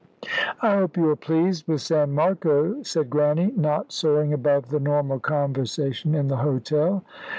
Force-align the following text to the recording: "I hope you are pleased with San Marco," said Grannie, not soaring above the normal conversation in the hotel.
"I 0.61 0.77
hope 0.77 0.97
you 0.97 1.07
are 1.11 1.15
pleased 1.15 1.67
with 1.67 1.81
San 1.81 2.13
Marco," 2.13 2.81
said 2.81 3.11
Grannie, 3.11 3.53
not 3.55 3.91
soaring 3.91 4.33
above 4.33 4.69
the 4.71 4.79
normal 4.79 5.19
conversation 5.19 6.15
in 6.15 6.27
the 6.27 6.37
hotel. 6.37 7.03